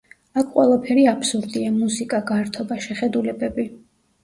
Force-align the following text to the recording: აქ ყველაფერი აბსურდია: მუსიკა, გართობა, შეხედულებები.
აქ 0.41 0.45
ყველაფერი 0.53 1.03
აბსურდია: 1.11 1.75
მუსიკა, 1.77 2.23
გართობა, 2.33 2.81
შეხედულებები. 2.89 3.71